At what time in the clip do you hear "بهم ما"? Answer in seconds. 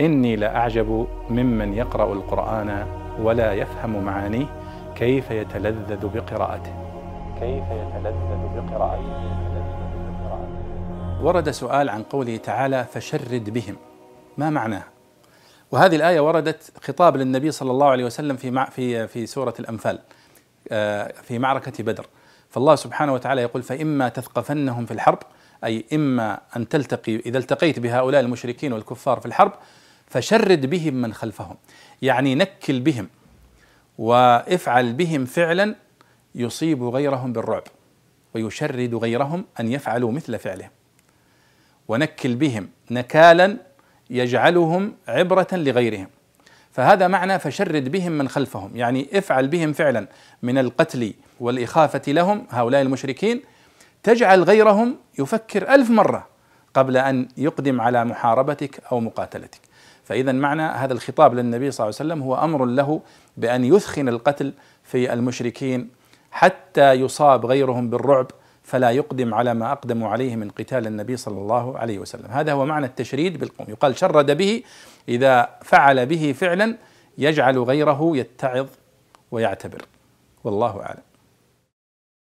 13.50-14.50